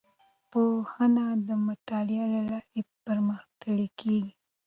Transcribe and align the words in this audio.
پوهنه 0.51 1.25
د 1.47 1.49
مطالعې 1.67 2.25
له 2.33 2.41
لارې 2.49 2.81
پرمختللې 3.05 3.87
کیږي. 3.99 4.31